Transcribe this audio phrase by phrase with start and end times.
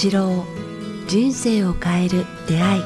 [0.00, 0.44] 八郎
[1.08, 2.82] 人生を変える出会い。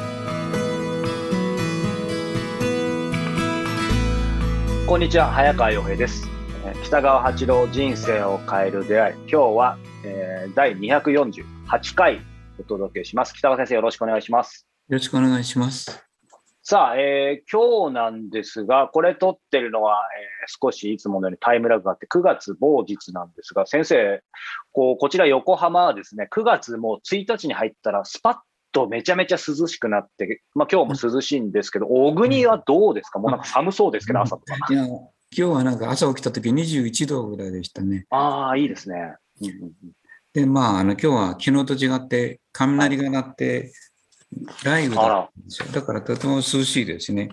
[4.86, 6.27] こんにちは早川洋平です。
[6.64, 9.14] えー北川八郎人生を変える出会い。
[9.14, 12.22] 今日は、えー第248回
[12.59, 13.35] お届けします。
[13.35, 14.67] 北川先生よろしくお願いします。
[14.89, 16.03] よろしくお願いします。
[16.64, 24.22] さあ、えー今日なんですが、これ撮ってるのは、えー少しいつものようにタイムラグがあって、9月某日なんですが、先生、
[24.72, 28.36] こうこちら横浜はですね、9月もう1日に入ったら、スパッ
[28.70, 34.55] とめちゃめちゃ涼しくなって、まあ今日も涼しいんですけど、小国はどうですか、もうなんか寒そうですけど、朝とか。
[34.72, 38.06] いや、今日はなんか朝起きた時21度ぐらいでしたね。
[38.11, 39.17] ああ、いいですね。
[39.41, 39.72] うん
[40.33, 43.72] で、まあ、あの今日は昨日と違って雷が鳴って
[44.64, 45.31] 雷雨だ。
[45.72, 47.31] だからとても涼しいですね。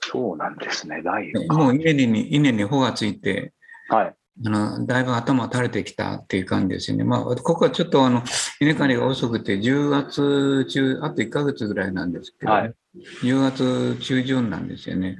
[0.00, 1.54] そうなんですね、雷雨か。
[1.54, 3.52] もう稲に稲に穂がついて、
[3.88, 4.14] はい。
[4.46, 7.02] あのだいぶ頭垂れてきたっていう感じですよね。
[7.02, 8.22] まあ、ここはちょっとあの
[8.60, 12.74] 稲刈りが遅くて10月中、あと1ヶ月ぐらいなんですけど、はい
[13.22, 15.18] 10月中旬なんですよね。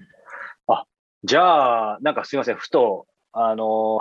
[1.25, 3.99] じゃあ、なんかすいません、ふと、あの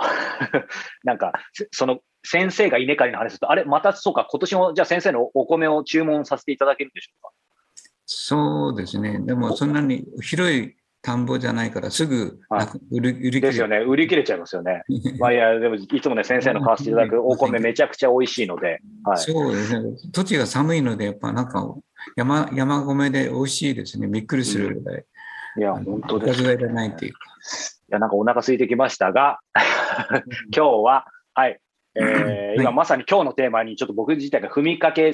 [1.02, 1.98] なんか、せその、
[2.30, 7.30] 先生が稲刈りの話すると、あれ、またそうか、今年も、じゃあ先生のお米を注文させていただけるんでしょうか？
[8.04, 9.18] そうですね。
[9.20, 12.38] でもそんなに広い田んぼじゃないからすぐ
[12.90, 14.82] 売り売り切れですよね、売り切れちゃいますよね。
[15.18, 19.18] まあいや、でも、いつもね、先生の買わせていただくお米 めちゃくちゃ美味しいので、はい。
[19.18, 19.90] そうですね。
[20.12, 21.74] 土地が寒いので、やっぱなんか
[22.16, 24.06] 山山米で美味しいですね。
[24.06, 25.04] びっくりするぐらい。
[25.56, 26.42] いや、本当です。
[26.42, 27.18] いおかずがいらないっていうか。
[27.88, 29.40] や、なんかお腹空いてきましたが、
[30.54, 31.60] 今日は、はい、
[31.98, 32.74] えー今はい。
[32.74, 35.12] まさに今日のテーマにちょっと僕自体が踏みかけ、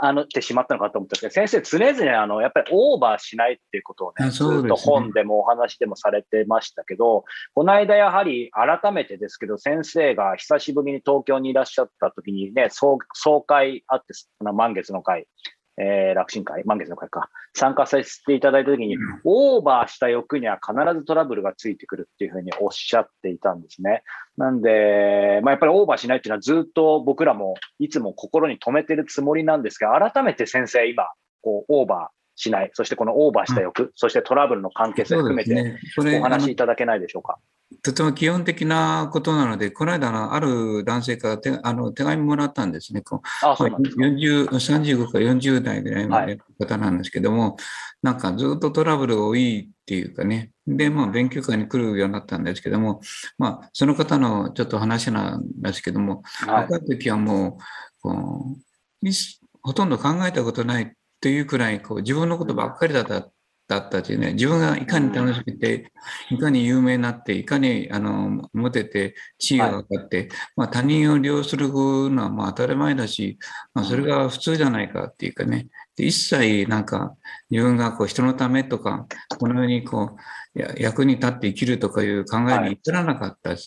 [0.00, 14.14] あの、ってしまったのかと思ったんですけど、先生常々、あの、やっぱりオーバーしないっていうことをね、あずっと本でもお話でもされてましたけど、この間やはり改めてですけど、先生が久しぶりに東京にいらっしゃった時にね、総総会あって、
[14.52, 15.26] 満月の会、
[15.80, 24.02] えー楽神会、満月の会か、参加させていただいた時に、オーバーした欲には必ずトラブルがついてくるっていうふうにおっしゃっていたんですね。
[24.36, 31.08] なんで、まあ、やっぱりオーバーしないっていうのはずっと僕らもいつも心に留めてるつもりなんですが、改めて先生今、
[31.42, 35.78] こう、オーバーしない、そしてこのオーバーした欲、そしてトラブルの関係性含めてね。
[36.20, 37.38] お話しいただけないでしょうか？
[37.82, 43.02] とても基本的なことなので、この間のある男性から手あの手紙もらったんですね。
[43.02, 47.56] こうあ、そうなんですか？40 35か40代ぐらいまでの方なんですけども、
[48.02, 53.00] なんかずっとトラブルが多いっていうかね、で、まあ、勉強会に来るようになったんですけども、
[53.36, 56.62] まあ、その方のちょっと話なんですけども、はい。
[56.70, 57.62] 若い時はもう
[58.00, 58.46] こ
[59.02, 59.10] う
[59.62, 63.28] ほとんど考えたことないっていうくらいこう自分のことばっかりだった。
[63.68, 65.92] だったというね、自分がいかに楽しくて、
[66.30, 73.38] いかに有名になって、いかにあのモテて、地位が上がって、まあ、他人を利用するのはまあ当たり前だし、
[73.74, 77.14] まあ、それが普通じゃないかっていうかね、で一切なんか
[77.50, 79.06] 自分がこう人のためとか、
[79.38, 80.16] このようにこ
[80.54, 83.62] うや役に立って生きるとかいう考えに至らなかったって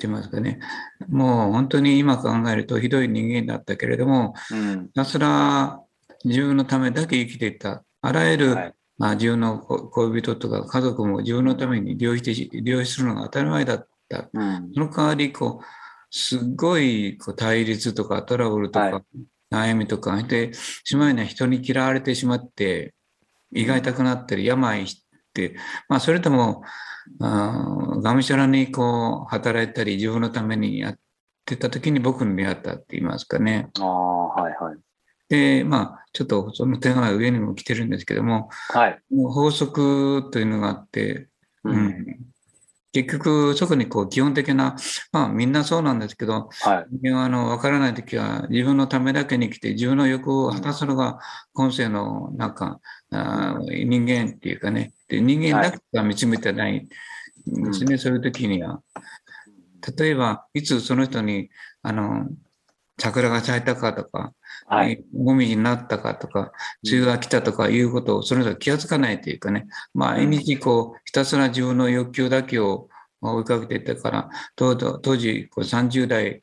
[0.00, 0.60] 言いますかね、
[1.08, 4.86] もう本当に今考えるとひどい人間だったけれども、うん。
[4.88, 5.80] ひたすら
[6.24, 7.84] 自分のためだけ生きていた。
[8.02, 14.28] あらゆる、はいまあ、自分のこ恋人とか家族も自分のために利用してし利用するのが当たり前だった。
[14.32, 14.70] うん。
[14.74, 15.64] その代わり、こう、
[16.10, 19.04] すっごいこう対立とかトラブルとか、はい
[19.50, 20.52] 悩みとか、で、
[20.84, 22.94] しまいには人に嫌われてしまって、
[23.52, 25.04] 胃が痛くなったり、病し
[25.34, 25.56] て、
[25.88, 26.62] まあ、それとも、
[27.18, 30.98] がむしゃらにこう、働いたり、自分のためにやっ
[31.44, 33.70] てた時に僕に出会ったって言いますかね。
[33.80, 34.76] ああ、はいはい。
[35.30, 39.00] で、まあ、ちょっとその手紙が上にも来てるんですけども、はい。
[39.10, 41.28] 法則というのがあって、
[41.64, 41.70] う。
[41.70, 42.06] うんん、
[42.92, 44.76] 結局、そこにこう基本的な、
[45.12, 46.86] まあみんなそうなんですけど、はい。
[46.90, 51.20] 人間はあの分からないときは自分のためだけに来て自分の欲を果たすのが
[51.52, 52.80] 今世のなんか、
[53.12, 56.88] あー人間っていうかね、で人間だけが見つめてない
[57.48, 58.82] んですね、そういう時には。
[59.96, 61.50] 例えば、いつその人に、
[61.82, 62.26] あの、
[63.00, 64.32] 桜が咲いたかとか、
[64.66, 65.02] はい。
[65.12, 66.52] もみじになったかとか、
[66.84, 72.88] 梅雨が来たとかいうことを、その人は気がつかないというかね、毎日こう、ひたすら自分の欲求だけを
[73.22, 76.42] 追いかけていたから、当当時こう30代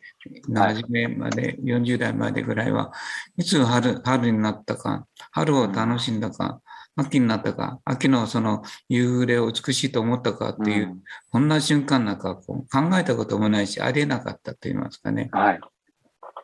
[0.49, 2.91] の初めまで、40代までぐらいは、
[3.37, 6.61] いつ春春になったか、春を楽しんだか、
[6.95, 15.29] 秋になったか、秋のその夕暮れを美しいと思ったかっていう、んこんな瞬間なんかこう考えたこともないし、ありえなかったと言いますかね。
[15.31, 15.59] はい。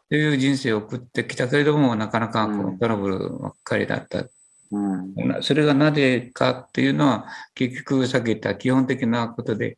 [0.09, 4.25] という人生を送ってきたけれども、なかなかこうんうトラブルばっかりだった。
[4.71, 5.13] うん。
[5.41, 9.77] それがなぜかっていうのは、結局さっき言った基本的なことで、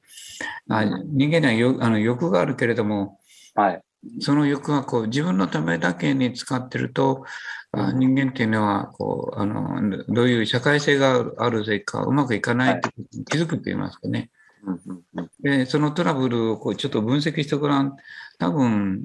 [0.70, 3.20] あ人間にはよあの欲があるけれども、
[3.54, 3.82] はい。
[4.20, 7.26] その欲がこう自分のためだけに使ってると、
[7.72, 14.30] あ人間っていうのはこうあのどういう社会性があるせいかうまくいかないってことに気づくと言いますかね。
[14.64, 17.96] うんうんうんで、そのトラブルをこうちょっと分析してごらん。
[18.40, 19.04] 多分、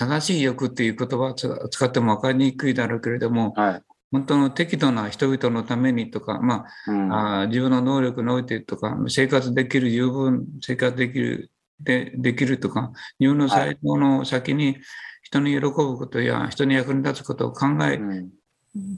[0.00, 3.82] 正しい欲っていう言葉を使使っても分かりにくいだろうけれども、はい。
[4.10, 7.12] 本当の適度な人々のためにとか、まうん。
[7.12, 11.50] あ、自分の能力においてとか、生活できる、十分生活できる、
[11.80, 14.78] でできるとか、自分の才能の先に
[15.22, 18.30] 人に喜ぶことや人に役に立つことを考えうん。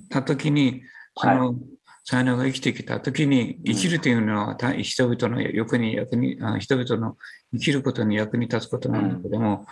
[0.08, 0.82] たときに、
[1.16, 1.56] その
[2.04, 7.16] 才能が生きてきたときに、生きるというのはた人々の欲に役に、あ人々の
[7.52, 9.66] 生きることに役に立つことなんだけども、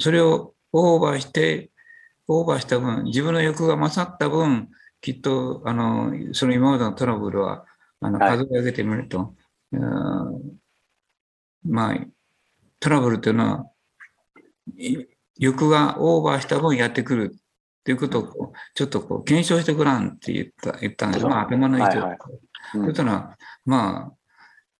[0.00, 1.70] それをオーバーして、
[2.26, 4.68] オーバーした分、自分の欲が勝った分、
[5.00, 7.64] きっと、あの、その今までのトラブルは、
[8.00, 8.38] あの、はい。
[8.38, 9.34] 数え上げてみると、
[9.72, 10.58] うん
[11.64, 11.98] まあ、
[12.80, 13.70] トラブルというのは、
[14.76, 14.96] い
[15.36, 17.34] 欲がオーバーした分やってくる。
[17.34, 21.26] っていうことをこう、ちょっとこう、検証してごらんって言った、言ったんです。
[21.26, 21.96] まあ、頭のいい人。
[21.96, 22.18] だはいはい。
[22.72, 23.36] そしたら、
[23.66, 24.12] まあ、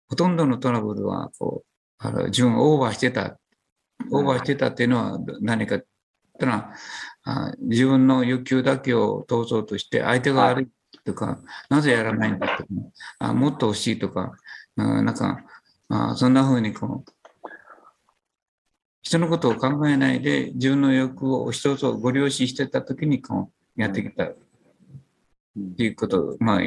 [0.08, 1.66] ほとんどのトラブルは、こう、
[1.98, 3.38] あの自分がオーバーしてた、
[4.10, 5.86] オーバーしてたっていうのは何かって
[6.40, 6.74] 言ったら、
[7.24, 10.68] あ自分の欲求だけを通そうとして、相手が悪い
[11.04, 12.68] とか、なぜやらないんだとか、
[13.18, 14.32] あもっと欲しいとか、
[14.76, 15.44] なんか、
[15.88, 17.14] あそんな風にこう、
[19.02, 24.36] 人のことを考えないで、自分の欲を一つをご了承してたときに、こう、やってきたっ
[25.76, 26.62] ていうことを、まあ、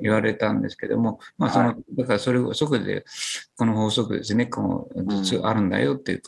[0.00, 3.04] 言われたんですけども、まあ、その、はだからそれを、そこで、
[3.56, 6.22] この法則ですね、こう、実はあるんだよっていう、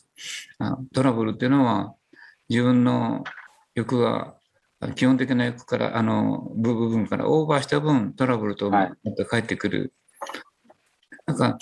[0.59, 1.95] あトラブルっていうのは、
[2.49, 3.25] 自分の
[3.75, 4.35] 欲が、
[4.95, 9.93] 基本的な欲から、あの、部部分からオーバーした分、トラブルとまはいた返ってくる。
[11.27, 11.59] なんか、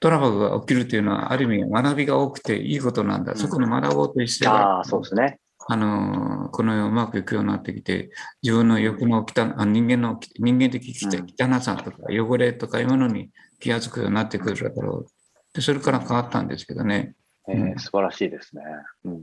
[0.00, 3.32] トラブルが起きるというのは、ある意味学びが多くていいことなんだ。
[3.32, 5.38] うんそこの学ぼうとしてああ、そうですね。
[5.72, 8.10] あの、この世うまくいくようになってきて、
[8.42, 13.30] 自分の欲の汚あ人間の人間的汚さとか汚れとかいうものに
[13.60, 15.54] 気がつくようになってくるだろう。
[15.54, 17.14] で、それから変わったんですけどね。
[17.48, 18.62] えー素晴らしいですね。
[19.04, 19.22] うんうんうん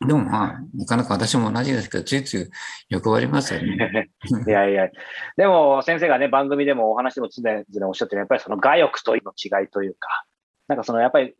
[0.00, 2.50] うんでもまあ、なかなか私も同じですけど、ついつい
[2.88, 4.08] 欲張りますよね。
[4.48, 4.88] いやいや、
[5.36, 10.24] でも先生がね、番組でもお話でも常々おっしゃってる、やっぱりその我欲との違いというか、
[10.68, 11.34] なんかそのやっぱり、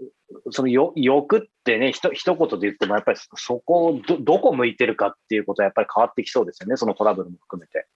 [0.51, 7.87] そのよ欲ってね、ひと一言で言っても、やっぱりそこをど、どこ向いてるかっていうことはやっぱり変わってきそうですよね、そのトラブルも含めて。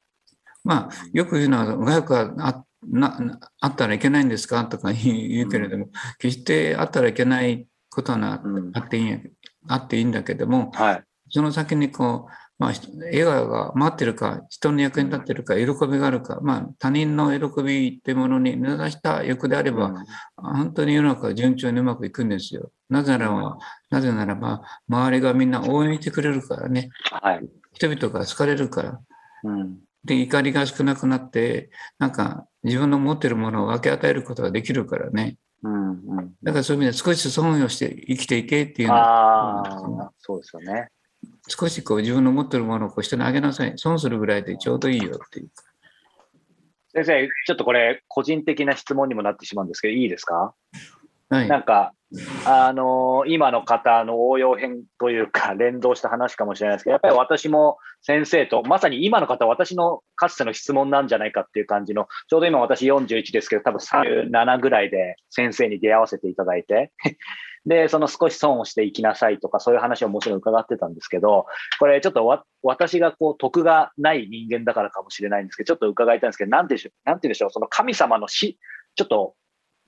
[0.64, 4.64] まあ、よく言うのは、我欲があななあったらいけないんですか？
[4.64, 5.88] とか 言うけれども、
[6.18, 9.18] 決してあったらいけないことはなうんあっていい
[9.68, 11.04] あっていいんだけども、はい。
[11.30, 20.04] その先にこう、まあ、ひ笑顔が待ってるか、人の役に立ってるか、喜びがあるか、まあ、他人の喜びってものに根ざした欲であれば、うん
[20.36, 22.70] 本当に世の中は順調にうまくいくんですよ。
[22.88, 23.58] なぜならば、
[23.90, 26.90] なぜならば、周りがみんな応援してくれるからね。
[27.10, 27.48] はい。
[27.72, 29.00] 人々が好かれるから。
[29.44, 29.78] うん。
[30.04, 35.36] で、怒りが少なくなって、なんか自分の持ってるものを分け与えることができるからね。
[35.62, 35.90] うん。
[35.90, 36.34] うん。
[36.42, 40.90] だからそういう意味で少し損をして生きていけっていうのは、ああ、そうですよね。
[41.50, 43.72] 少しこう自分の持ってるものをこう人にあげなさい。
[43.76, 45.50] 損するぐらいでちょうどいいよっていう。
[46.92, 50.54] 先生、ちょっとこれ、個人的な質問にもなってしまうんですけど、いいですか？
[51.28, 51.48] はい。
[51.48, 51.92] なんか、
[52.44, 66.90] あの今の方の応用編というか、連動した話かもしれないですけど、やっぱり私も先生と、まさに今の方、私のかつての質問なんじゃないかっていう感じの、ちょうど今私41ですけど、多分37ぐらいで先生に出会わせていただいて、
[67.66, 71.46] で、その少し損をしていきなさいとか、そういう話をもちろん伺ってたんですけど、
[71.78, 78.58] これちょっとわ私がこう、得がない人間だからかもしれないんですけど、ちょっと伺いたいんですけど、なんでしょう、なんて言うんでしょう、その神様のし、
[78.96, 79.34] ちょっと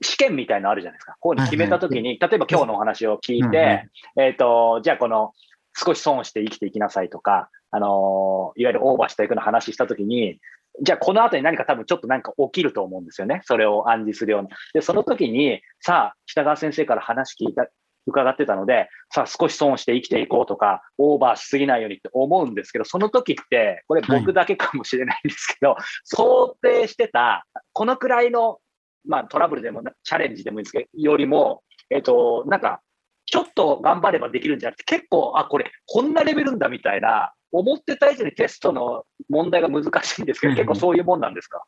[0.01, 1.15] 試験みたいなのあるじゃないですか。
[1.19, 5.33] こういうの決めたときに、例えば今日のお話を聞いて、えっ、と、じゃあこの
[5.75, 10.39] 少し損をして生きていきなさいとか、あのいわゆるオーバーしたいくの話したときに、
[10.81, 13.41] じゃあこの後に何か多分ちょっとなんか起きると思うんですよね。
[13.45, 14.49] それを暗示するような。
[14.73, 17.67] で、その時に、さあ、北川先生から話聞いた、
[18.05, 28.59] 伺ってたので、さあ少し損して生きていこうとか、オーバーしすぎないようにって思うんですけど、その時って、これ僕だけかもしれないんですけど、想定してた、このくらいの
[29.05, 32.81] まあトラブルでもチャレンジでもいいんですけど、よりも、えっ、と、なんか、
[33.25, 41.63] ちょっと頑張ればできるんじゃなくて、結構、あ、これ、こんなレベルんだみたいな、思ってた以上にテストの問題が難しいんですけど、うん結構そういうもんなんですか？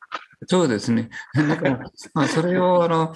[0.47, 1.09] そうですね。
[1.33, 1.79] だから、
[2.13, 3.13] まあ、それをあの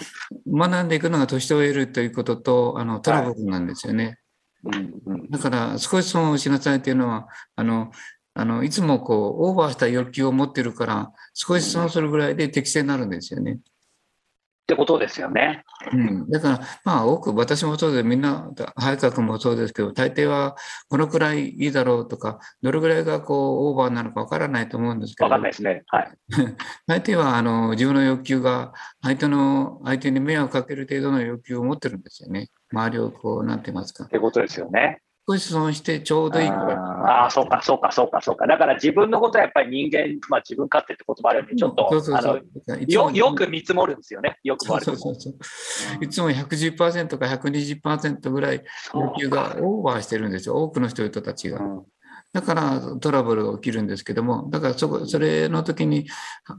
[0.47, 4.19] 学んでいくのが年を得るということと、あのトラブルなんですよね。
[4.63, 7.91] うんうんだから、少し損をしなさいというのは、あの、
[8.33, 13.59] あのいつもこうオーバーした欲求を持ってるから、少し損するぐらいで適正になるんですよね。
[14.69, 15.63] ってことですよね。
[15.91, 20.55] うん、だから、まあ、多く、私もそうで、みんな、早川君もそうですけど、大抵は、
[20.89, 25.25] このくらいいいだろうとか、どれぐらいがこう、オーバーなのかわからないと思うんですけど。
[25.25, 25.81] わかんないですね。
[25.87, 26.11] はい。
[26.85, 32.49] 大抵は、あの、自分の欲求が、相手の、相手に迷惑かける程度の欲求を持ってるんですよね。
[32.71, 34.03] 周りをこう、なんて言いますか。
[34.03, 35.01] ってことですよね。
[35.37, 38.47] 損してちょうどいいああ、そうか、そうか、そうか、そうか。
[38.47, 42.41] だから自分のことはやっぱり人間、まあ自分勝手って言葉あるように、ちょっと、
[42.87, 44.39] よよく見積もるんですよね。
[44.43, 50.55] よくそうそうそういつも110%か120%ぐらい要求がオーバーしてるんですよ。
[50.55, 51.59] 多くの人々たちが。
[51.59, 51.83] うん
[52.31, 56.07] だからトラブルが起きるんですけども、だからそこ、それの時に、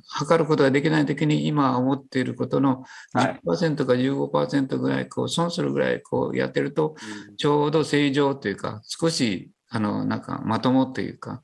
[0.08, 2.84] 測ることができない時に今思っていることの
[3.14, 6.96] 10%か15%ぐらい、こう、損するぐらい、こうやってると、
[7.36, 11.42] ちょうど正常というか、少し、あの、なんか、まともというか、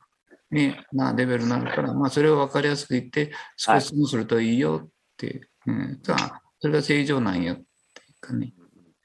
[0.50, 5.26] ね、なレベルになるから、まあ、それを分かりやすく言って、少し損するといいよって。
[5.26, 6.00] いう、うん、
[6.60, 8.52] それが正常なんよっていうかね。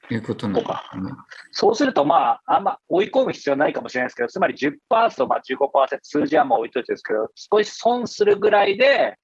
[0.10, 1.12] いうことなんですね。
[1.52, 9.18] そうすると、まあ、あんま追い込む必要ないかもしれないですけど、つまり10%とまあ15%、数字はもう置いといてですけど、少し損するぐらいで、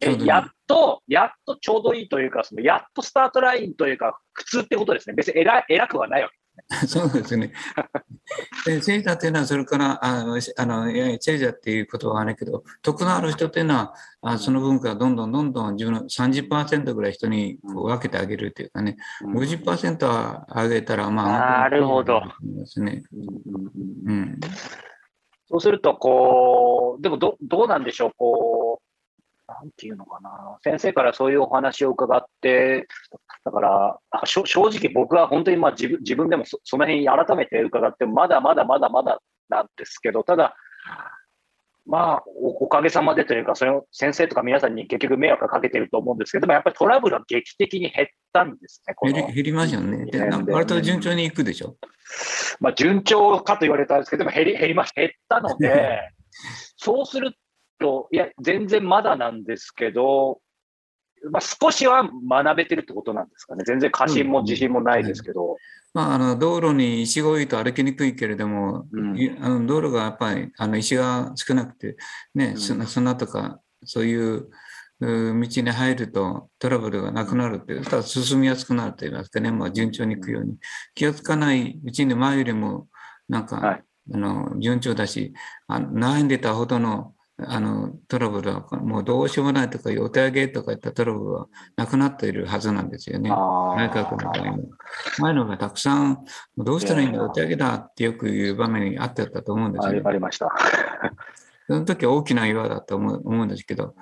[0.00, 5.14] やっと、やっとちょうどいいというか、そのやっとスタートラインというか、普通ってことですね。
[5.14, 6.36] 別に偉偉くはないわけ
[6.86, 7.52] そうですね。
[8.64, 22.22] で、聖者っていうのは、それから、あの、あのいや聖者っていう言葉はないけど、徳のある人っていうのは、あその文化をどんどんどんどん自分の30%ぐらい人にこう分けてあげるっていうかね、50%はあげたら、まあ、なるほど。
[22.42, 23.02] ですね。
[24.06, 24.40] うん。
[25.46, 28.83] そうすると、こう、でもど、どうなんでしょう、こう、
[29.46, 32.86] なんていうのかな、先生からそういうお話を伺って、
[33.44, 39.20] だから正直僕は本当にまあ自分自分でもそその辺改めて伺って、まだまだまだまだ
[39.50, 40.56] なんですけど、ただ、
[41.86, 50.06] まあお、おかげさまでというか、その先生とか皆さんに結局迷惑をかけてると思うんですけども、やっぱりトラブルは劇的に減ったんですね、減り減りますよね。
[50.06, 50.18] で、
[50.52, 51.76] 割と順調にいくでしょ？
[52.60, 56.00] まあ、順調かと言われたんですけども、減り減りました、減ったので、
[56.78, 57.34] そうする
[57.78, 60.40] と、いや、全然まだなんですけど、
[61.30, 63.64] まあ、少しは学べてるってことなんですかね。
[63.64, 65.42] 全然過信も自信もないですけど。
[65.42, 65.50] うん。
[65.50, 65.58] はい、
[65.94, 71.96] まあ、あの道路に石が多いと歩きにくいけれども、うん、あの道路がやっぱりあの石が少なくて、
[72.34, 74.50] ね、砂とかそういう
[75.00, 80.56] 道に入るとトラブルがなくなるっていう、ただ進みやすくなるといいますかね、まあ、順調にいくように。
[80.94, 82.88] 気がつかないうちに前よりも
[83.28, 85.32] なんか、はい、あの順調だし、
[85.68, 93.28] あ悩んでたほどのあのトラブルはもうどうしようもないとか、お手上げとかいったトラブルはなくなっているはずなんですよね。
[93.28, 94.68] 内閣の場合も。
[95.18, 96.24] 前のがたくさん、
[96.56, 100.48] どうしたらいいんだ、お手上げだってよく言う場面にあってたと思うんですよ、ありました。
[101.66, 103.94] その時は大きな岩だと思うんですけど、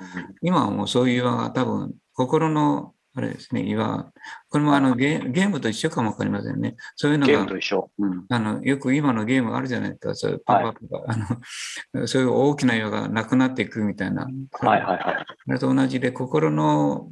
[0.43, 4.11] 今はもうそういう岩が多分、心のあれですね、岩。
[4.49, 6.77] これもあのゲゲームと一緒かもわかりませんね。
[6.97, 14.25] そういうのが、ゲームと一緒、うん、あのよく今のゲームあるじゃないですか、そういうパパパ、はい、あの そういう大きな岩がなくなっていくみたいな。
[14.25, 15.01] はいはいはい。
[15.49, 17.11] あれと同じで、心の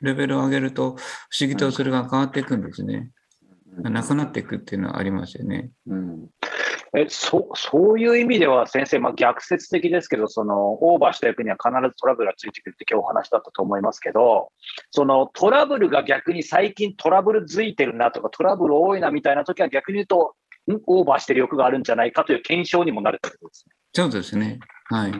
[0.00, 0.96] レベルを上げると、
[1.30, 3.10] 不思議とそれが変わっていくんですね。
[3.84, 5.70] うん、なくなっていくっていうのはありますよね。
[5.86, 6.26] うん
[6.94, 14.50] えそそういう意味では先生、まあ、逆説的ですけど、そのオーバーした役には必ずトラブルがついてくるって今日お話だったと思いますけど、
[14.92, 20.36] そのトラブルが逆に最近トラブルづいてるなとか、トラブル多いなみたいな時は逆に言うと、
[20.70, 20.80] ん？
[20.86, 23.74] オーバーしてる欲があるんじゃないかという検証にもなるってことですね。
[23.92, 24.58] そうですね。
[24.86, 25.12] はい。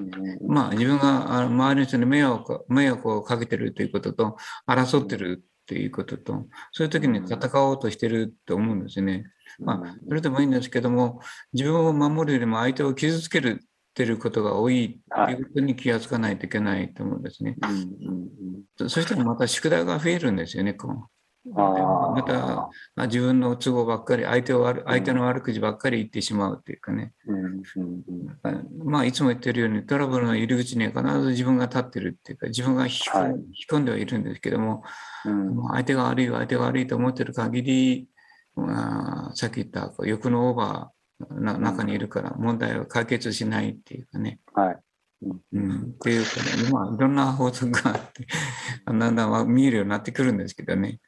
[0.47, 4.37] まあ、自分が周りの人に迷惑迷惑をかけてるということと、
[4.67, 9.25] 争ってるっていうことと、そういう時に戦おうとしてると思うんですね。
[9.59, 11.21] まあ、それでもいいんですけども、
[11.53, 15.35] 自分を守るよりも相手を傷つけるてることが多いとい。
[15.35, 17.57] うことに気がつかないといけないと思うんですね。
[18.77, 21.09] そしたらまた宿題が増えるんですよね、こ
[21.47, 22.23] うま
[22.97, 27.13] た自分の都合ばっかり相手を相手の悪口ばっかり言ってしまうっていうかね、
[28.85, 33.11] まあいつも言ってるようにトラブルの入り口には必ず自分が立ってるっていうか自分が引き
[33.71, 34.83] 込んではいるんですけども、
[35.71, 38.09] 相手が悪い相手が悪いと思ってる限り、
[38.57, 44.77] まあ、さっき言った欲のオーバーの中にいるから問題を解決しないっていうかね、はい。
[45.23, 48.27] うん、っていうかね、まあ、いろんな法則があって、
[48.87, 51.01] だんだん見えるようになってくるんですけどね。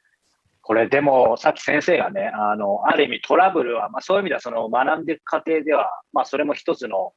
[0.68, 7.14] これでも、さっき先生がね、あの、ある意味トラブルは、まあそういう意味ではその学んでいく過程では、まあそれも一つの、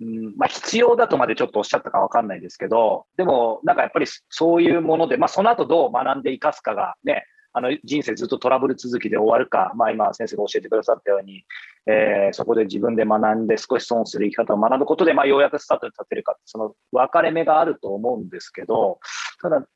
[0.00, 11.44] うん、まあ必要だとまでちょっとおっしゃったかわかんないですけど、でもなんかやっぱりそういうもので、まあその後どう学んでいかすかがね、あの人生ずっとトラブル続きで終わるか、まあ、今、先生が教えてくださったように、
[11.86, 19.00] えー、そこで自分で学んで少し損する生き方を学ぶことで、まあ、ようやくスタートに立てるか、その分かれ目があると思うんですけど、
[19.42, 19.66] ただ、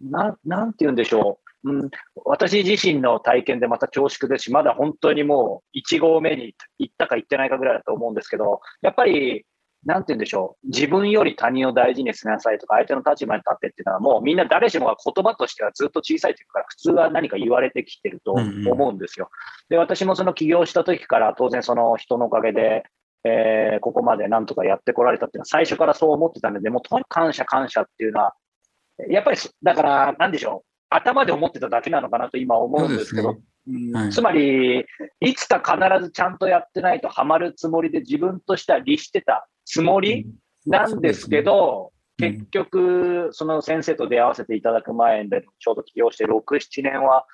[0.00, 1.41] ななんて言うんでしょう。
[1.64, 1.70] う。
[1.70, 1.90] うん、
[2.24, 9.44] 私自身の体験でまた恐縮ですし、まだ本当にもう1号目に行ったか行ってないかぐらいだと思うんですけど、やっぱり、
[9.84, 19.28] なんて言うんでしょう、自分より他人を大事にしなさいとか、相手の立場に立ってっていうのは、もうみんな誰しもが言葉としてはずっと小さい時から、普通は何か言われてきてると思うんですよ。
[19.68, 22.84] で、私もその起業した時から当然その人のおかげで、
[23.24, 28.34] えー、ここまでなんとかやってこられたっていうのは最初からそう思ってたので、もうとにかく感謝感謝っていうのは、
[29.08, 33.34] やっぱり、だから、なんでしょう、頭で思ってただけなのかなと今思うんですけど、
[33.66, 33.92] ね。
[33.92, 34.84] はい、つまり、
[35.20, 40.26] いつか必ずちゃんとやってないとハマるつもりで自分としては律してたつもり
[40.66, 47.26] なんですけど、うんね、結局、その先生と出会わせていただく前で、ちょうど起業して6、7年は、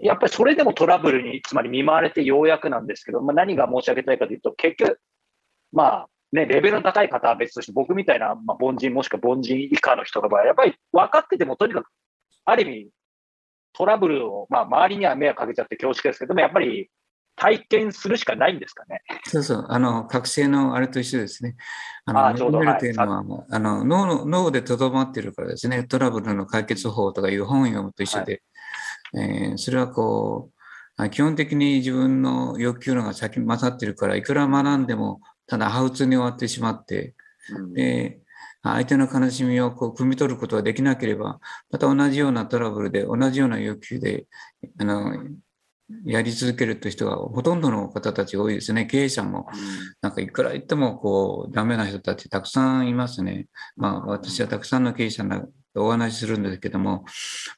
[0.00, 5.00] やっぱりそれでもトラブルに、つまり見舞われてようやくなんですけど、まあ、何が申し上げたいかというと、結局、
[5.72, 11.88] まあね、レベルの高い方は別として、僕みたいな、まあ、凡人もしくは凡人以下の人の場合、やっぱり分かってても、とにかく
[12.50, 12.88] ある意味、
[13.74, 16.90] トラブルを、まあ、周りには迷惑かけちゃって恐縮ですけども、やっぱり
[17.36, 19.02] 体験するしかないんですかね。
[19.26, 21.56] そうそう、あの、覚醒のあれと一緒ですね。
[22.06, 22.58] あの、あちょうど。
[22.58, 28.42] というのは、はい、あの脳の、脳でとどまっているからですね、トラブルの解決法とかいう本を読むと一緒で、
[29.12, 30.50] はい、えー、それはこ
[30.98, 37.14] う、基本的に自分の欲求のが先勝ってるから、いくら学んでも、ただハウツに終わってしまって、
[37.56, 38.20] うん、で、
[38.74, 44.26] 相手の悲しみをこう汲み取ることができなければ、また同じようなトラブルで、同じような要求で、
[44.78, 45.12] あの、
[46.04, 48.86] やり続けるという人がほとんどの方たちが多いですね。
[48.86, 49.46] 経営者も、
[50.02, 53.46] なんかいくら言ってもこう、ダメな人たちたくさんいますね。
[53.76, 55.24] まあ私はたくさんの経営者
[55.74, 57.04] お話しするんですけども、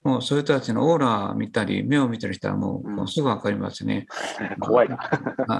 [0.02, 4.06] もうそういう人たちのオーラ見たり、目を見てる人はもう,、すぐ分かりますね。
[4.60, 4.98] 怖いな。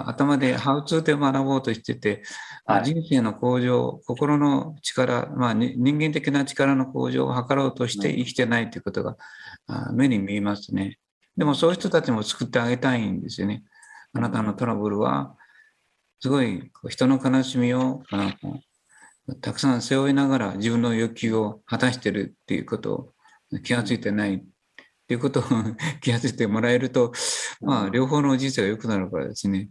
[0.09, 2.23] 頭でハウツーで学ぼうとしてて、
[2.67, 9.17] はい、人生の向上、心の力、まあ、人間的な力の向上を図ろうとして生きてないということが、
[9.93, 10.99] 目に見えますね。
[11.41, 13.65] でもそういう人たちも救ってあげたいんですよね。
[14.13, 15.39] あなたのトラブルは、
[16.21, 18.03] すごい人の悲しみを
[19.41, 23.13] たくさん背負いながら自分の欲求を果たしてるっていうことを
[23.65, 24.43] 気がついてないっ
[25.09, 25.43] ていうことを
[26.03, 27.13] 気がついてもらえると、
[27.63, 29.71] まあ、両方の人生が良くなるからですね。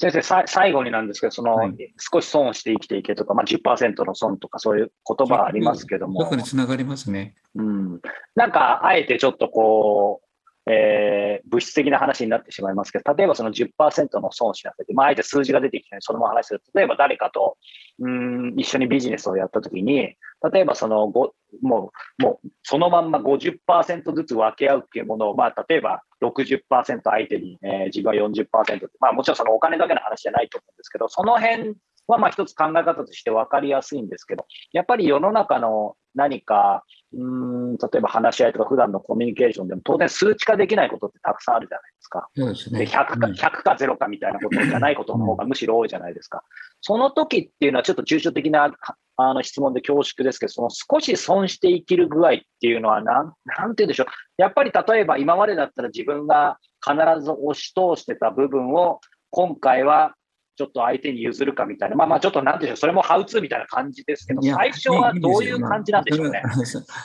[0.00, 6.24] 先生さ、最後になんですけど、その、はい、少し損をして生きていけとか、まあ10%の損とか、そういう言葉ありますけども。
[6.24, 7.34] 特につながりますね。
[7.54, 8.00] うん。
[8.34, 10.29] なんか、あえてちょっとこう、
[10.70, 14.86] えー、物質的な話になってしまいますけど、例えばその10%の損をしなさい。
[14.86, 16.62] て、まあ、あえて数字が出てきて、そのまま話する。
[16.74, 17.56] 例えば誰かと
[17.98, 20.14] うん一緒にビジネスをやったときに、
[20.52, 28.44] 例えばそのもう、もうそのまんま50%ずつ分け合うっていうものを、まあ、例えば60%相手に、えー、自分は40%
[28.76, 31.74] って、まあ、もちろんそのお金だけの話じゃないと思うんですけど、その辺
[32.06, 42.28] はまあ一つ考え方として分かりやすいんですけど、やっぱり世の中の何か、うん例えば話し合いとか普段のコミュニケーションでも当然数値化できないことってたくさんあるじゃないですか。
[42.36, 46.44] そうですね、100, か100か0かみたいなことじゃないことの方がむしろ多いじゃないですか。
[46.80, 48.72] その時っていうのはちょっと抽象的な
[49.16, 54.06] あの質問で恐縮ですけど、その少し損して生きる具合っていうのはなん、なんて言うんでしょう。
[54.38, 60.14] やっぱり例えば今までだったら自分が必ず押し通してた部分を今回は
[60.60, 66.42] ちょっと相手に譲るかみたいな、まあまあちょっとなんでしょう、それもハウツーみたいな感じですけど、最初はどういう感じなんでしょうね。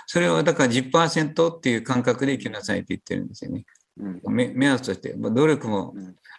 [0.07, 3.63] それはだから10%っていう感覚で生きなさいって言ってるんですよね。
[3.97, 5.93] うん、目目安として、努力も、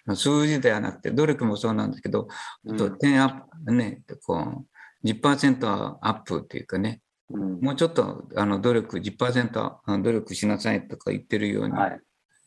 [0.07, 2.29] うん、数字ではなくて、努力もそうなんですけど、
[2.67, 4.67] うん、10アップ、ね、こ
[5.03, 7.01] う10%アップっていうかね、
[7.31, 12.01] うん、もうちょっとあの努力、10%努力しなさいとか言ってるように、はい、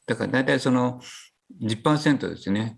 [0.05, 1.01] だから大体その
[1.59, 2.77] 10%ですね。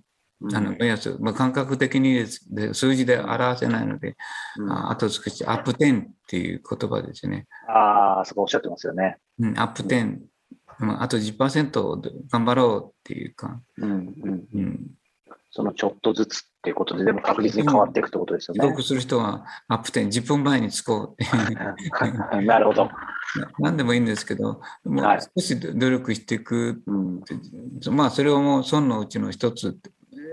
[0.54, 4.16] あの目安、まあ、感覚的にで数字で表せないので、
[4.58, 7.48] うん、あと少しアップ10っていう言葉ですね。
[7.68, 9.18] ああ、そこおっしゃってますよね。
[9.40, 10.18] うん、アップ10、
[10.80, 14.46] うん、あと10%頑張ろうっていうか、うんうん。
[14.54, 14.80] うん、
[15.52, 18.68] そのちょっとずつっていうことで、でも確実に変わっていくってことですよね。
[18.68, 22.90] 帰国する人はアップ10、10分前に着こう なるほど。
[23.60, 26.94] 何でもいいんですけど、もう少し努力していく、は
[27.86, 29.78] い、まあそれをもう損のうちの一つ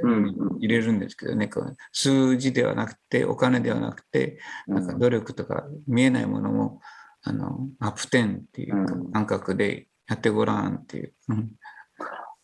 [0.03, 1.49] 入れるんですけどね、
[1.93, 6.81] 数字ではなくて、お金ではなくて、なんか努力とか見えないものも、
[7.23, 11.13] あの、アップテンっていう感覚でやってごらんっていう。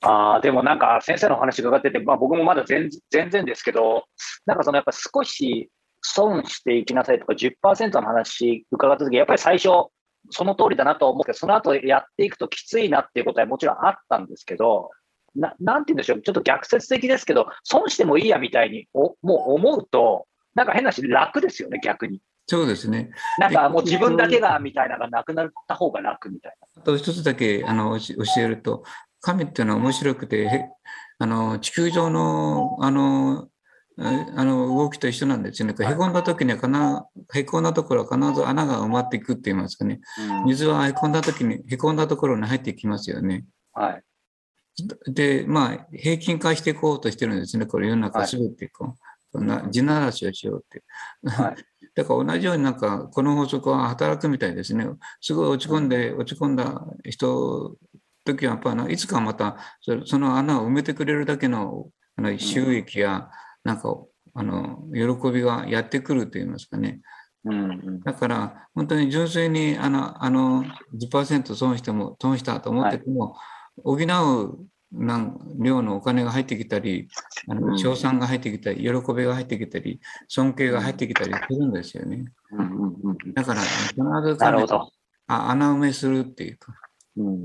[0.06, 4.04] あでもなんか先生の話伺ってて、まあ、僕もまだ全全然ですけど、
[4.44, 5.70] なんかそのやっぱ少し
[6.02, 9.88] 損していきなさいとか10%の話伺ったとき、やっぱり最初、
[10.30, 14.90] その通りだなと思うけど、その後やっていくときついなっていうことはもちろんあったんですけど、
[15.36, 22.20] ななんて言うんでしょう、ちょっと逆説的ですけど、損してもいいやみたいにおもう思うと、なんか変なし楽ですよね、逆に。
[22.46, 23.10] そうですね。
[23.38, 28.84] なんかもう自分だけがみたいなのがなくなった方が楽みたいあと一つだけあの教えると、
[29.20, 30.68] 神っていうのは面白くて、
[31.18, 33.48] あの地球上のあの
[33.96, 35.74] あの動きと一緒なんですよね。
[35.78, 40.00] へこんだ時には必へこんだところは必ず穴が埋まっていくって言いますかね。
[40.46, 43.44] 水はへこんだ時に、へこんだところに入っていきますよね。
[43.72, 44.02] はい。
[45.06, 47.66] で、まあ、平均化していこうとしてるんですね。
[47.66, 48.96] これ世の中すべてこ
[49.32, 50.82] う、はい、地ならしをしようって。
[51.24, 51.56] はい、
[51.94, 54.88] だから同じようになんか、この法則は働くみたいですね。
[55.20, 57.76] すごい落ち込んで、落ち込んだ人、
[58.24, 59.58] 時はやっぱいつかまた
[60.06, 63.28] その穴を埋めてくれるだけのあの収益や、
[63.64, 63.96] なんか、
[64.34, 67.00] あの、喜びがやってくると言いますかね。
[67.44, 73.40] うんうん、だから、本当に純粋に、あの、あの10%損しても、損したと思ってても、はい、
[73.82, 77.08] 補うなん量のお金が入ってきたり、
[77.48, 82.24] あの賞賛が入ってきたり、喜びが入ってきたり、尊敬が入ってきたりするんですよね。
[83.34, 83.96] だから、必
[84.36, 84.44] ず
[85.26, 86.74] あ穴埋めするっていうか。
[87.16, 87.44] うん、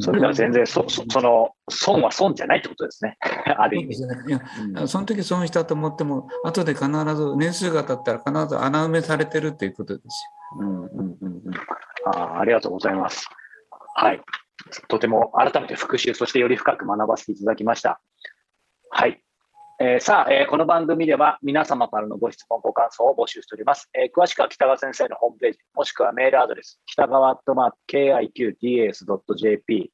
[0.00, 3.16] それでは全然そそその損は損じゃないってことですね。
[3.58, 3.96] ある意味。
[3.96, 4.40] いや、
[4.76, 10.24] うん、その時損したと思っても、後で必ず年数が経ったら必ず穴埋めされてるっていうことです
[10.60, 10.68] よ。
[10.68, 11.54] うんうんうんうん、
[12.06, 13.28] あありがとうございます。
[13.96, 14.22] はい。
[14.88, 18.00] とても改めて復習、そしてより深く学ばせていただきました。
[18.90, 19.22] はい。
[19.80, 23.88] えー、さあ、えー、この番組では皆様からのご質問、ご感想を募集しております。
[23.94, 28.32] えー、詳しくは北川先生のホームページ、もしくはメールアドレス、北川とま KIQDAS.jp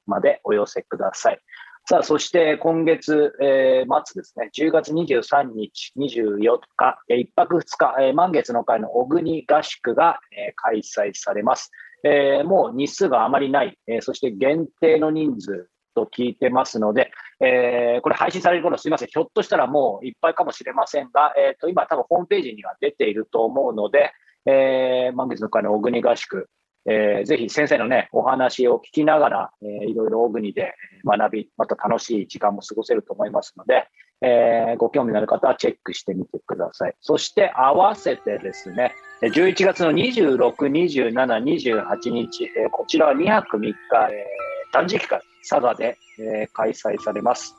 [0.07, 1.39] までお寄せください。
[1.87, 11.71] さあ、そして今月、えー、末ですね、10月23日、24日、えー、1泊2日、えー、満月の会の小国合宿が、えー、開催されます。
[12.05, 24.13] えー、もう日数があまりない、えー、そして限定の人数と聞いてますので、えー、これ配信される頃すみません、ひょっとしたらもういっぱいかもしれませんが、えー、と今多分ホームページには出ていると思うので、
[24.47, 26.51] えー、満月の会の小国合宿、
[26.87, 33.89] えー、ぜひ先生のね、お話を聞きながら、えー、いろいろ大国で学び、また楽しい時間も過ごせると思いますので、
[34.21, 36.95] えー、ご興味のある方はチェックしてみてください。
[37.01, 43.73] そして合わせてですね、11月の26、27、28日、えー、こちらは2泊3日、
[44.11, 47.57] えー、断食会、佐賀で、えー、開催されます。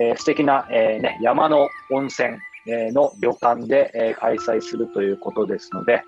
[0.00, 6.02] えー、素敵な、えーね、山の温泉、えー、の旅館で、えー、開催するということですので、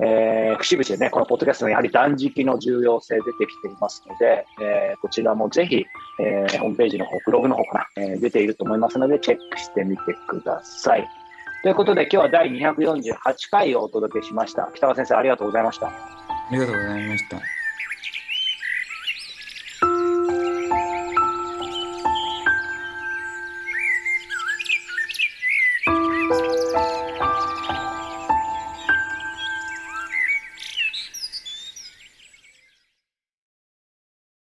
[0.00, 5.84] えー、節々でね、このポッドキャストのやはり断食の重要性出てきていますので、えー、こちらもぜひ、
[6.20, 11.08] えー、ホームページの方、ブログの方かな、えー、出ていると思いますので、チェックしてみてください。
[11.62, 13.14] ということで、今日は第248
[13.50, 14.70] 回をお届けしました。
[14.74, 15.86] 北川先生、ありがとうございました。
[15.86, 15.92] あ
[16.50, 17.63] りがとうございました。